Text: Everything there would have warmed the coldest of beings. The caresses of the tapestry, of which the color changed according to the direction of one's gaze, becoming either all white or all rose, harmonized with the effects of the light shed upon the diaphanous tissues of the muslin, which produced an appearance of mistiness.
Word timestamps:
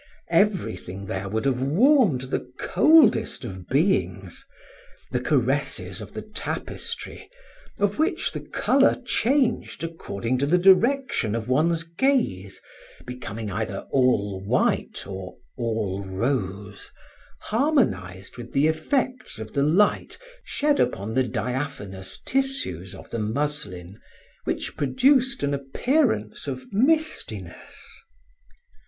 Everything 0.31 1.05
there 1.05 1.29
would 1.29 1.45
have 1.45 1.61
warmed 1.61 2.21
the 2.21 2.51
coldest 2.59 3.45
of 3.45 3.67
beings. 3.67 4.43
The 5.11 5.19
caresses 5.19 6.01
of 6.01 6.13
the 6.15 6.23
tapestry, 6.23 7.29
of 7.77 7.99
which 7.99 8.31
the 8.31 8.39
color 8.39 8.99
changed 9.05 9.83
according 9.83 10.39
to 10.39 10.47
the 10.47 10.57
direction 10.57 11.35
of 11.35 11.47
one's 11.47 11.83
gaze, 11.83 12.59
becoming 13.05 13.51
either 13.51 13.85
all 13.91 14.43
white 14.43 15.05
or 15.05 15.37
all 15.55 16.03
rose, 16.03 16.89
harmonized 17.41 18.37
with 18.37 18.53
the 18.53 18.65
effects 18.65 19.37
of 19.37 19.53
the 19.53 19.61
light 19.61 20.17
shed 20.43 20.79
upon 20.79 21.13
the 21.13 21.27
diaphanous 21.27 22.19
tissues 22.19 22.95
of 22.95 23.11
the 23.11 23.19
muslin, 23.19 23.99
which 24.45 24.75
produced 24.75 25.43
an 25.43 25.53
appearance 25.53 26.47
of 26.47 26.65
mistiness. 26.73 27.79